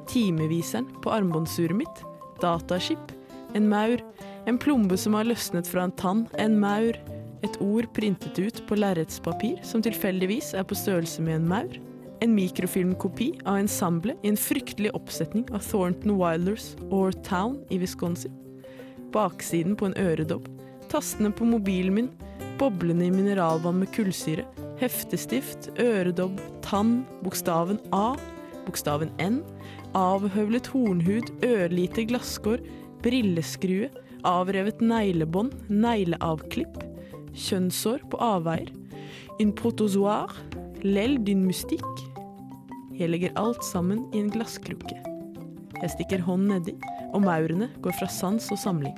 [0.10, 2.04] timeviseren på armbåndsuret mitt,
[2.42, 3.14] dataskip,
[3.58, 4.02] en maur,
[4.50, 6.98] en plombe som har løsnet fra en tann, en maur,
[7.46, 11.78] et ord printet ut på lerretspapir som tilfeldigvis er på størrelse med en maur,
[12.20, 18.34] en mikrofilmkopi av ensemblet i en fryktelig oppsetning av Thornton Wilders Or Town i Wisconsin,
[19.14, 20.50] baksiden på en øredobb,
[20.92, 22.10] tastene på mobilen min,
[22.60, 24.44] boblene i mineralvann med kullsyre,
[24.82, 28.18] heftestift, øredobb, tann, bokstaven A,
[28.66, 29.40] bokstaven N,
[29.98, 32.62] avhøvlet hornhud, ørlite glasskår,
[33.04, 33.90] brilleskrue,
[34.28, 36.82] avrevet neglebånd, negleavklipp,
[37.34, 38.72] kjønnshår på avveier,
[39.40, 40.34] en protozoar,
[40.84, 41.88] lell din mystikk.
[43.00, 44.98] Jeg legger alt sammen i en glasskrukke.
[45.80, 46.76] Jeg stikker hånden nedi,
[47.14, 48.98] og maurene går fra sans og samling.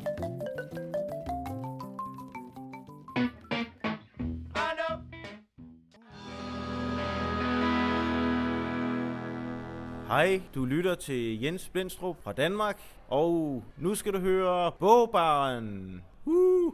[10.12, 16.02] Hej, du lytter til Jens Blindstrup fra Danmark, og nu skal du høre Bogbaren.
[16.26, 16.74] Uh!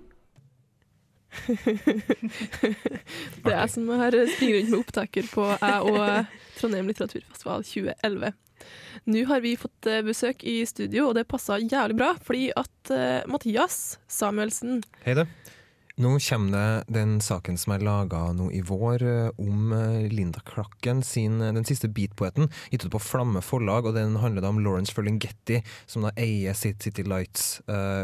[3.46, 6.26] Det er som har springer rundt med opptaker på jeg og
[6.58, 8.34] Trondheim litteraturfestival 2011.
[9.06, 12.90] Nå har vi fått eh, besøk i studio, og det passa jævlig bra, fordi at
[12.90, 15.28] eh, Mathias Samuelsen Hei, du.
[15.98, 20.44] Nå kommer det den saken som er laga nå i vår eh, om eh, Linda
[20.46, 23.90] Klakken sin eh, Den siste beatpoeten, gitt ut på Flamme forlag.
[23.90, 27.48] og Den handler da om Lawrence Ferlinghetti, som da eier City City Lights,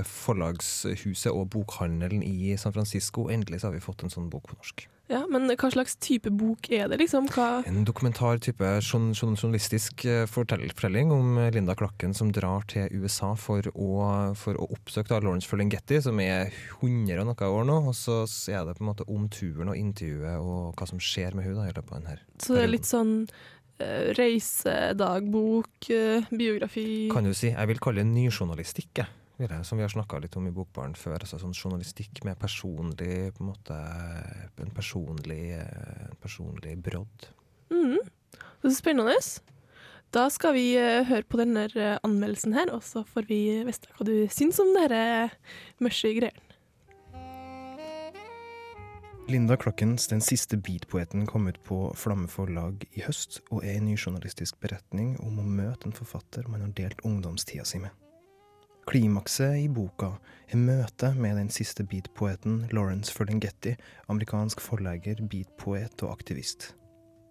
[0.10, 3.28] forlagshuset og bokhandelen i San Francisco.
[3.30, 4.88] Endelig så har vi fått en sånn bok på norsk.
[5.14, 7.28] Ja, Men hva slags type bok er det, liksom?
[7.30, 12.90] Hva En dokumentar-type journ- journ- journalistisk eh, fortelling om eh, Linda Klakken som drar til
[12.98, 16.50] USA for å, for å oppsøke da Lawrence Ferlinghetti, som er
[16.82, 17.80] 100 og noe år nå.
[17.92, 21.38] Og så er det på en måte om turen og intervjuet og hva som skjer
[21.38, 22.24] med henne i løpet av.
[22.42, 23.14] Så det er litt sånn
[23.80, 25.90] eh, reisedagbok,
[26.34, 27.52] biografi Kan du si.
[27.54, 29.12] Jeg vil kalle det nyjournalistikk, jeg.
[29.38, 31.20] Vil jeg, Som vi har snakka litt om i Bokbaren før.
[31.20, 33.80] altså sånn Journalistikk med personlig på en måte,
[34.62, 37.28] en personlig, en personlig brodd.
[37.74, 38.00] Mm.
[38.62, 39.18] Det er spennende.
[40.14, 43.90] Da skal vi eh, høre på denne eh, anmeldelsen her, og så får vi vite
[43.98, 45.32] hva du syns om denne
[45.82, 46.50] mørke greien.
[49.32, 53.88] Linda Klokkens Den siste beatpoeten kom ut på Flamme forlag i høst, og er en
[53.88, 58.03] ny journalistisk beretning om å møte en forfatter man har delt ungdomstida si med.
[58.84, 60.10] Klimakset i boka
[60.52, 63.78] er møtet med den siste beatpoeten Lawrence Ferlinghetti,
[64.12, 66.74] amerikansk forlegger, beatpoet og aktivist.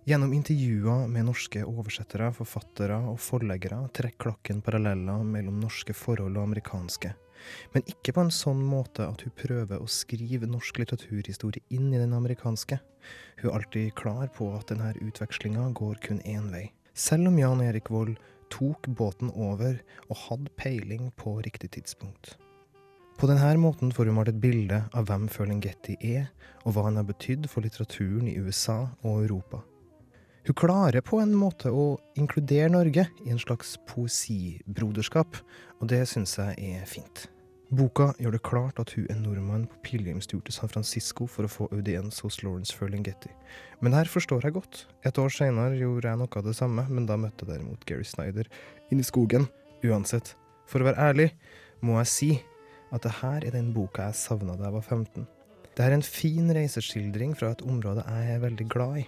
[0.09, 6.49] Gjennom intervjuer med norske oversettere, forfattere og forleggere trekker klokken paralleller mellom norske forhold og
[6.49, 7.13] amerikanske,
[7.75, 12.01] men ikke på en sånn måte at hun prøver å skrive norsk litteraturhistorie inn i
[12.01, 12.81] den amerikanske.
[13.43, 16.71] Hun er alltid klar på at denne utvekslinga går kun én vei.
[16.95, 18.17] Selv om Jan Erik Vold
[18.53, 22.37] tok båten over og hadde peiling på riktig tidspunkt.
[23.19, 26.31] På denne måten får hun malt et bilde av hvem Ferlinghetti er,
[26.65, 29.63] og hva han har betydd for litteraturen i USA og Europa.
[30.43, 35.39] Hun klarer på en måte å inkludere Norge i en slags poesibroderskap,
[35.79, 37.29] og det syns jeg er fint.
[37.73, 41.51] Boka gjør det klart at hun er nordmann på pilegrimstur til San Francisco for å
[41.51, 43.31] få audiens hos Lawrence Ferlinghetti.
[43.81, 44.83] Men her forstår jeg godt.
[45.09, 48.05] Et år seinere gjorde jeg noe av det samme, men da møtte jeg derimot Gary
[48.05, 48.51] Snyder
[48.93, 49.49] inn i skogen.
[49.89, 50.35] Uansett,
[50.69, 51.31] for å være ærlig,
[51.81, 52.31] må jeg si
[52.93, 55.27] at det her er den boka jeg savna da jeg var 15.
[55.73, 59.07] Det er en fin reiseskildring fra et område jeg er veldig glad i.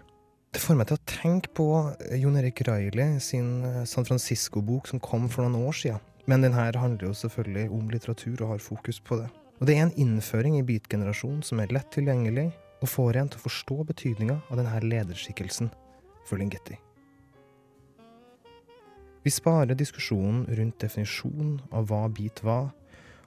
[0.56, 1.68] Det får meg til å tenke på
[2.16, 6.00] Jon Erik Reilly sin eh, San Francisco-bok som kom for noen år siden.
[6.26, 9.28] Men den her handler jo selvfølgelig om litteratur og har fokus på det.
[9.60, 12.48] Og det er en innføring i beat-generasjonen som er lett tilgjengelig,
[12.82, 15.70] og får en til å forstå betydninga av denne lederskikkelsen,
[16.24, 16.76] for Lingetti.
[19.24, 22.72] Vi sparer diskusjonen rundt definisjonen av hva beat var,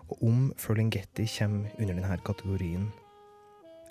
[0.08, 2.92] og om Ferlinghetti kommer under denne kategorien.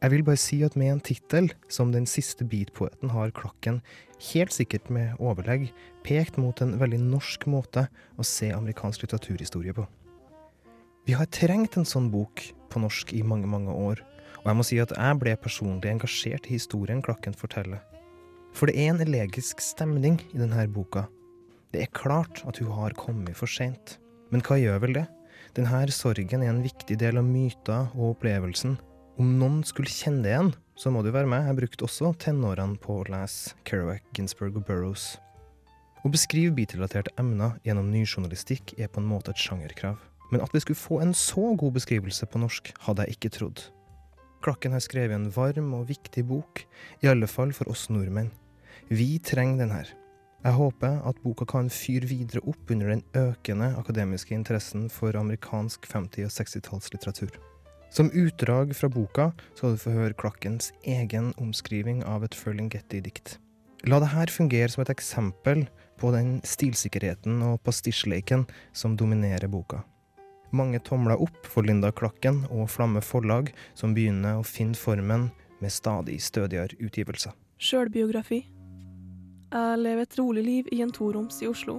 [0.03, 3.81] Jeg vil bare si at med en tittel som Den siste beatpoeten har Klakken,
[4.33, 5.71] helt sikkert med overlegg,
[6.05, 9.87] pekt mot en veldig norsk måte å se amerikansk litteraturhistorie på.
[11.07, 14.03] Vi har trengt en sånn bok på norsk i mange, mange år,
[14.43, 17.81] og jeg må si at jeg ble personlig engasjert i historien Klakken forteller.
[18.53, 21.07] For det er en elegisk stemning i denne boka.
[21.73, 23.97] Det er klart at hun har kommet for seint.
[24.33, 25.07] Men hva gjør vel det?
[25.57, 28.77] Denne sorgen er en viktig del av myter og opplevelsen.
[29.17, 31.47] Om noen skulle kjenne det igjen, så må du være med.
[31.49, 35.15] Jeg brukte også tenårene på å lese Kerouac, Ginsberg og Burroughs.
[36.05, 39.97] Å beskrive bitrelaterte emner gjennom nyjournalistikk er på en måte et sjangerkrav.
[40.29, 43.65] Men at vi skulle få en så god beskrivelse på norsk, hadde jeg ikke trodd.
[44.45, 46.67] Klakken har skrevet en varm og viktig bok,
[47.01, 48.29] i alle fall for oss nordmenn.
[48.93, 49.97] Vi trenger den her.
[50.45, 55.89] Jeg håper at boka kan fyre videre opp under den økende akademiske interessen for amerikansk
[55.89, 57.56] 50- og 60-tallslitteratur.
[57.97, 63.39] Som utdrag fra boka skal du få høre Klakkens egen omskriving av et Ferlinghetti-dikt.
[63.89, 65.63] La det her fungere som et eksempel
[65.97, 68.45] på den stilsikkerheten og pastisjleiken
[68.77, 69.81] som dominerer boka.
[70.53, 75.31] Mange tomler opp for Linda Klakken og Flamme Forlag, som begynner å finne formen
[75.65, 77.33] med stadig stødigere utgivelser.
[77.57, 78.43] Sjølbiografi.
[79.57, 81.79] Jeg lever et rolig liv i en toroms i Oslo,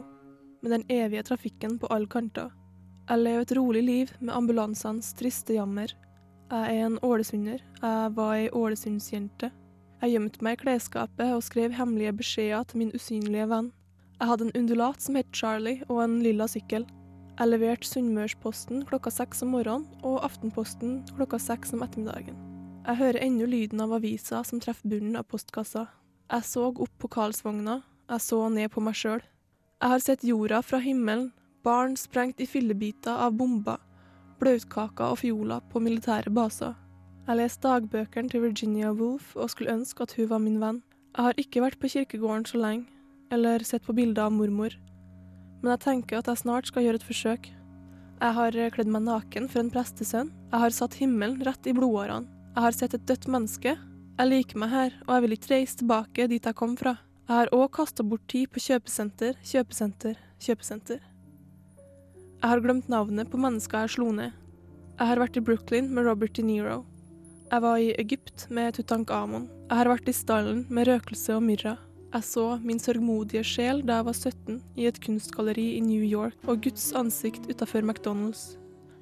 [0.65, 2.49] med den evige trafikken på alle kanter.
[3.05, 5.93] Jeg lever et rolig liv med ambulansenes triste jammer.
[6.47, 7.59] Jeg er en ålesunder.
[7.81, 9.49] Jeg var ei ålesundsjente.
[9.99, 13.73] Jeg gjemte meg i klesskapet og skrev hemmelige beskjeder til min usynlige venn.
[14.21, 16.85] Jeg hadde en undulat som het Charlie, og en lilla sykkel.
[17.37, 22.37] Jeg leverte Sunnmørsposten klokka seks om morgenen og Aftenposten klokka seks om ettermiddagen.
[22.87, 25.83] Jeg hører ennå lyden av avisa som treffer bunnen av postkassa.
[26.31, 29.19] Jeg så opp på Karlsvogna, jeg så ned på meg sjøl.
[29.83, 31.33] Jeg har sett jorda fra himmelen,
[31.67, 33.83] barn sprengt i fillebiter av bomber,
[34.39, 36.75] blautkaker og fioler på militære baser.
[37.27, 40.81] Jeg leste dagbøkene til Virginia Woolf og skulle ønske at hun var min venn.
[41.17, 42.85] Jeg har ikke vært på kirkegården så lenge,
[43.33, 44.75] eller sett på bilder av mormor,
[45.61, 47.49] men jeg tenker at jeg snart skal gjøre et forsøk.
[48.21, 52.29] Jeg har kledd meg naken for en prestesønn, jeg har satt himmelen rett i blodårene,
[52.55, 53.75] jeg har sett et dødt menneske,
[54.17, 56.95] jeg liker meg her, og jeg vil ikke reise tilbake dit jeg kom fra.
[57.27, 61.03] Jeg har òg kasta bort tid på kjøpesenter, kjøpesenter, kjøpesenter.
[62.37, 64.33] Jeg har glemt navnet på mennesker jeg slo ned.
[64.99, 66.83] Jeg har vært i Brooklyn med Robert De Niro.
[67.49, 69.47] Jeg var i Egypt med Tutankhamon.
[69.71, 71.73] Jeg har vært i stallen med røkelse og myrra.
[72.13, 76.37] Jeg så min sørgmodige sjel da jeg var 17, i et kunstgalleri i New York,
[76.45, 78.53] og Guds ansikt utafor McDonald's.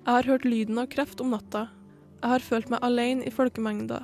[0.05, 1.67] Jeg har hørt lyden av kreft om natta.
[2.21, 3.99] Jeg har følt meg alene i folkemengda.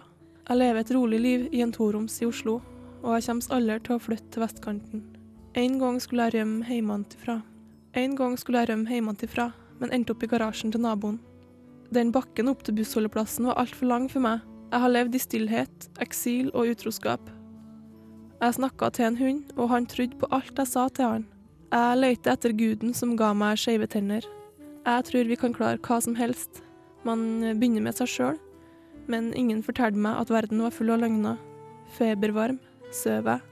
[0.49, 2.59] Jeg lever et rolig liv i en toroms i Oslo,
[2.99, 5.07] og jeg kommer aldri til å flytte til vestkanten.
[5.55, 7.39] En gang skulle jeg rømme hjemmefra.
[7.97, 9.49] En gang skulle jeg rømme hjemmefra,
[9.81, 11.19] men endte opp i garasjen til naboen.
[11.91, 14.45] Den bakken opp til bussholdeplassen var altfor lang for meg.
[14.71, 17.25] Jeg har levd i stillhet, eksil og utroskap.
[18.41, 21.25] Jeg snakka til en hund, og han trodde på alt jeg sa til han.
[21.71, 24.23] Jeg leter etter guden som ga meg skeive tenner.
[24.85, 26.63] Jeg tror vi kan klare hva som helst.
[27.03, 28.39] Man begynner med seg sjøl,
[29.11, 31.37] men ingen fortalte meg at verden var full av løgner.
[31.97, 32.59] Febervarm,
[32.91, 33.47] Sover jeg.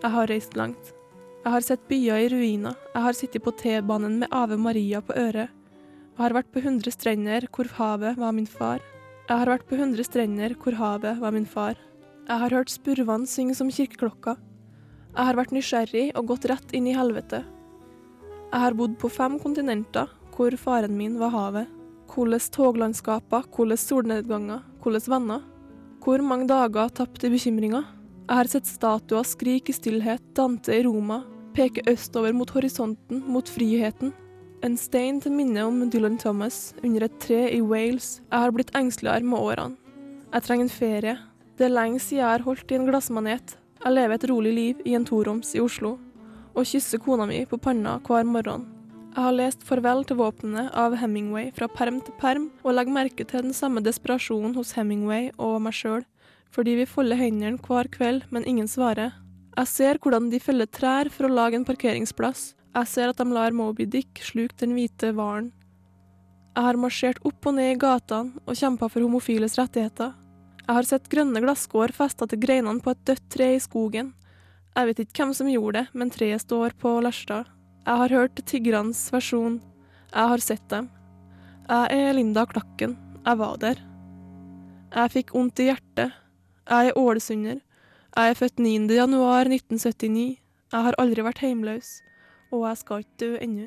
[0.00, 0.94] Jeg har reist langt.
[1.40, 2.74] Jeg har sett byer i ruiner.
[2.92, 5.48] Jeg har sittet på T-banen med Ave Maria på øret.
[5.48, 8.82] Jeg har vært på hundre strender hvor havet var min far.
[9.24, 11.78] Jeg har vært på hundre strender hvor havet var min far.
[12.28, 14.34] Jeg har hørt spurvene synge som kirkeklokka.
[15.14, 17.40] Jeg har vært nysgjerrig og gått rett inn i helvete.
[18.50, 21.72] Jeg har bodd på fem kontinenter hvor faren min var havet.
[22.12, 25.48] Hvordan toglandskaper, hvordan solnedganger, hvordan venner.
[26.04, 27.88] Hvor mange dager tapt i bekymringer.
[28.30, 33.48] Jeg har sett statuer skrike i stillhet, Dante i Roma, peke østover mot horisonten, mot
[33.50, 34.12] friheten.
[34.62, 38.20] En stein til minne om Dylan Thomas under et tre i Wales.
[38.30, 39.96] Jeg har blitt engsteligere med årene.
[40.30, 41.14] Jeg trenger en ferie.
[41.58, 43.56] Det er lenge siden jeg har holdt i en glassmanet.
[43.82, 45.96] Jeg lever et rolig liv i en toroms i Oslo,
[46.54, 48.68] og kysser kona mi på panna hver morgen.
[49.10, 53.26] Jeg har lest Farvel til våpnene av Hemingway fra perm til perm, og legger merke
[53.26, 56.06] til den samme desperasjonen hos Hemingway og meg sjøl,
[56.54, 59.14] fordi vi folder hendene hver kveld, men ingen svarer.
[59.56, 62.54] Jeg ser hvordan de feller trær for å lage en parkeringsplass.
[62.76, 65.50] Jeg ser at de lar Moby Dick sluke den hvite hvalen.
[66.54, 70.14] Jeg har marsjert opp og ned i gatene og kjempa for homofiles rettigheter.
[70.66, 74.12] Jeg har sett grønne glasskår festa til greinene på et dødt tre i skogen.
[74.76, 77.48] Jeg vet ikke hvem som gjorde det, men treet står på Lærstad.
[77.86, 79.58] Jeg har hørt tiggernes versjon.
[80.12, 80.90] Jeg har sett dem.
[81.66, 82.96] Jeg er Linda Klakken.
[83.24, 83.82] Jeg var der.
[84.94, 86.19] Jeg fikk vondt i hjertet.
[86.70, 87.58] Jeg er ålesunder.
[88.16, 88.94] Jeg er født 9.
[88.94, 90.38] januar 1979.
[90.72, 91.88] Jeg har aldri vært heimløs,
[92.54, 93.64] og jeg skal ikke dø ennå.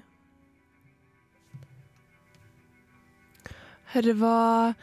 [3.92, 4.74] Her var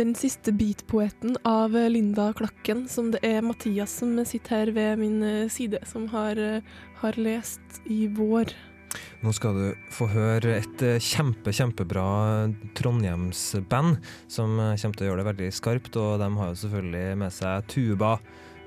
[0.00, 5.22] Den siste beatpoeten av Linda Klakken, som det er Mathias som sitter her ved min
[5.22, 6.62] eh, side, som har, eh,
[7.02, 8.54] har lest i vår.
[9.20, 12.04] Nå skal du få høre et eh, kjempe, kjempebra
[12.78, 13.98] Trondheims-band
[14.32, 17.34] som eh, kommer til å gjøre det veldig skarpt, og de har jo selvfølgelig med
[17.36, 18.14] seg tuba.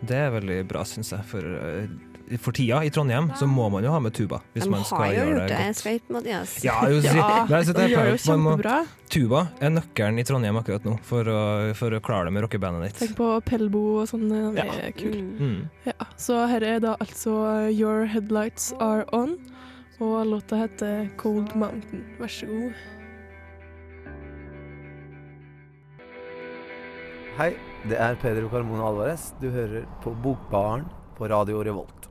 [0.04, 3.84] Det er veldig bra, syns jeg, for, eh, for tida i Trondheim så må man
[3.88, 4.42] jo ha med tuba.
[4.54, 6.14] Hvis De man skal har jo gjøre gjort det det, godt.
[6.18, 6.54] Mathias.
[6.68, 8.76] Ja, jo, ja, det er de gjør jo kjempebra.
[9.14, 11.42] Tuba er nøkkelen i Trondheim akkurat nå for å,
[11.78, 13.02] for å klare det med rockebandet ditt.
[13.02, 14.78] Tenk på Pelbo og sånn, det det Ja.
[14.86, 15.18] er kul.
[15.18, 15.58] Mm.
[15.90, 17.36] Ja, så her er da altså
[17.74, 19.36] Your Headlights Are On,
[20.00, 22.04] og låta heter Cold Mountain.
[22.20, 22.74] Vær så god.
[27.38, 27.52] Hei,
[27.90, 29.32] det er Pedro Carmona Alvarez.
[29.42, 30.86] Du hører på Bokbaren
[31.18, 32.10] på Radio Revolt.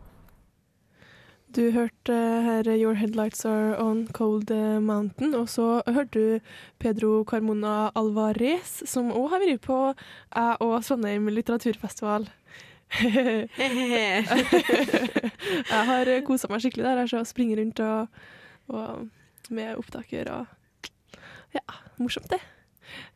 [1.53, 7.91] Du hørte her Your Headlights Are On Cold Mountain, og så hørte du Pedro Carmona
[7.95, 12.31] Alvarez, som òg har vært på jeg og Trondheim litteraturfestival.
[15.73, 17.05] jeg har kosa meg skikkelig der.
[17.09, 18.25] Jeg springer rundt og,
[18.73, 19.07] og
[19.53, 20.45] med opptaker og
[21.53, 21.65] Ja,
[22.01, 22.41] morsomt, det.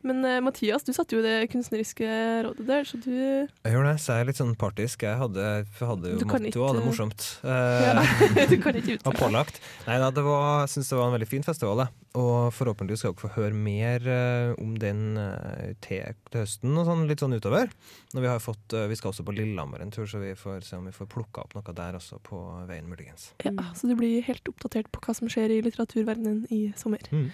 [0.07, 2.07] Men eh, Mathias, du satte jo det kunstneriske
[2.47, 5.05] rådet der, så du Jeg gjør det, så jeg er litt sånn partisk.
[5.07, 5.47] Jeg hadde,
[5.81, 7.27] hadde jo motto, og det morsomt.
[7.87, 9.61] Ja, Eh, du kan ikke uttale Og pålagt.
[9.89, 11.95] Nei da, jeg syns det var en veldig fin festival, jeg.
[12.17, 17.05] Og forhåpentligvis skal dere få høre mer eh, om den eh, til høsten og sånn,
[17.11, 17.69] litt sånn utover.
[18.15, 20.65] Når vi har fått eh, Vi skal også på Lillehammer en tur, så vi får
[20.65, 22.41] se om vi får plukka opp noe der også på
[22.71, 23.31] veien, muligens.
[23.45, 27.05] Ja, så du blir helt oppdatert på hva som skjer i litteraturverdenen i sommer.
[27.13, 27.27] Mm.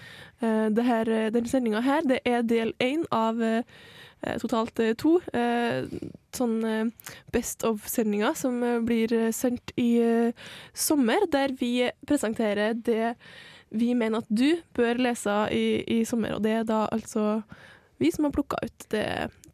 [0.43, 3.39] Eh, det her, denne sendinga her, det er del én av
[4.39, 5.83] totalt to eh,
[6.31, 6.91] sånn
[7.35, 9.89] Best of-sendinger som blir sendt i
[10.71, 13.15] sommer, der vi presenterer det
[13.73, 15.65] vi mener at du bør lese i,
[15.99, 16.35] i sommer.
[16.37, 17.41] Og det er da altså
[18.01, 19.05] vi som har plukka ut det,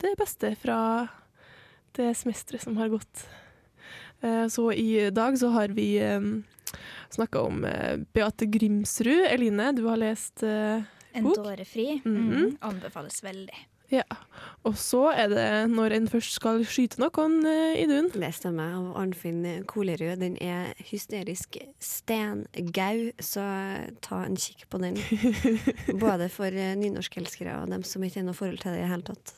[0.02, 0.78] det beste fra
[1.98, 3.26] det semesteret som har gått.
[4.22, 5.90] Eh, Så i dag så har vi
[7.10, 9.26] snakka om eh, Beate Grimsrud.
[9.32, 10.96] Eline, du har lest bok.
[11.14, 12.02] En tårefri.
[12.06, 12.30] Mhm.
[12.30, 13.56] Mm, anbefales veldig.
[13.90, 14.06] Ja.
[14.68, 18.12] Og så er det når en først skal skyte noen, eh, Idun.
[18.14, 20.20] Det stemmer, av Arnfinn Kolerud.
[20.22, 23.46] Den er hysterisk stengau, så
[24.06, 25.00] ta en kikk på den.
[26.06, 28.92] Både for eh, nynorskelskere og dem som ikke har noe forhold til det i det
[28.94, 29.34] hele tatt.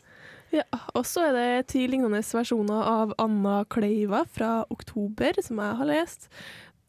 [0.52, 0.66] Ja,
[1.00, 5.88] og så er det ti lignende versjoner av Anna Kleiva fra oktober, som jeg har
[5.88, 6.28] lest.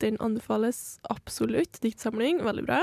[0.02, 1.78] Den anbefales absolutt.
[1.84, 2.80] Diktsamling, veldig bra.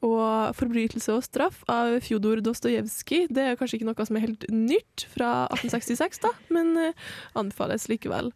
[0.00, 3.28] Og 'Forbrytelse og straff' av Fjodor Dostojevskij.
[3.28, 6.96] Det er kanskje ikke noe som er helt nytt fra 1866, da, men eh,
[7.36, 8.32] anbefales likevel.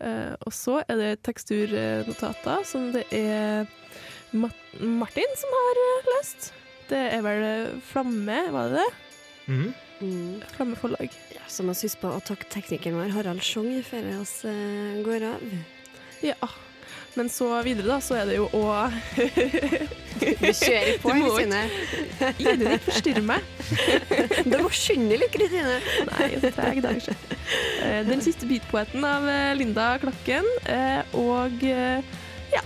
[0.00, 3.68] Eh, og så er det teksturnotater, som det er
[4.32, 6.52] Martin som har eh, lest.
[6.88, 8.90] Det er vel Flamme, var det det?
[9.52, 10.40] Mm.
[10.56, 11.12] Flamme forlag.
[11.36, 15.28] Ja, så må vi huske på å takke teknikeren vår, Harald Schjong, før vi går
[15.34, 15.50] av.
[16.24, 16.48] Ja.
[17.14, 18.62] Men så videre, da, så er det jo å
[20.14, 21.60] Du kjører på, Kristine.
[22.42, 23.46] Idun, ikke forstyrre meg.
[24.50, 25.78] Du må skynde litt, Kristine.
[26.10, 27.14] Nei, jeg er så treg dag, sjø.
[27.84, 30.48] Eh, Den siste beatpoeten av eh, Linda Klakken.
[30.70, 32.62] eh, Og ja,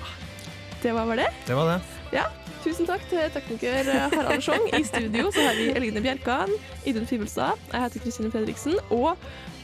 [0.82, 1.32] det var vel det.
[1.49, 1.80] Det var det.
[2.14, 2.28] Ja,
[2.64, 4.64] Tusen takk til tekniker Harald Schjong.
[4.74, 6.51] I studio så har vi Eline Bjerkan,
[6.90, 9.14] Idun Fibelstad, jeg heter Kristine Fredriksen, og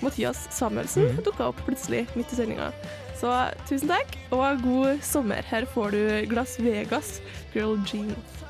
[0.04, 1.24] Mathias Samuelsen mm.
[1.26, 2.70] dukka opp plutselig midt i sendinga.
[3.24, 3.32] Så
[3.64, 5.40] tusen takk, og god sommer.
[5.48, 7.22] Her får du Glass Vegas,
[7.54, 8.44] Girl Jeans.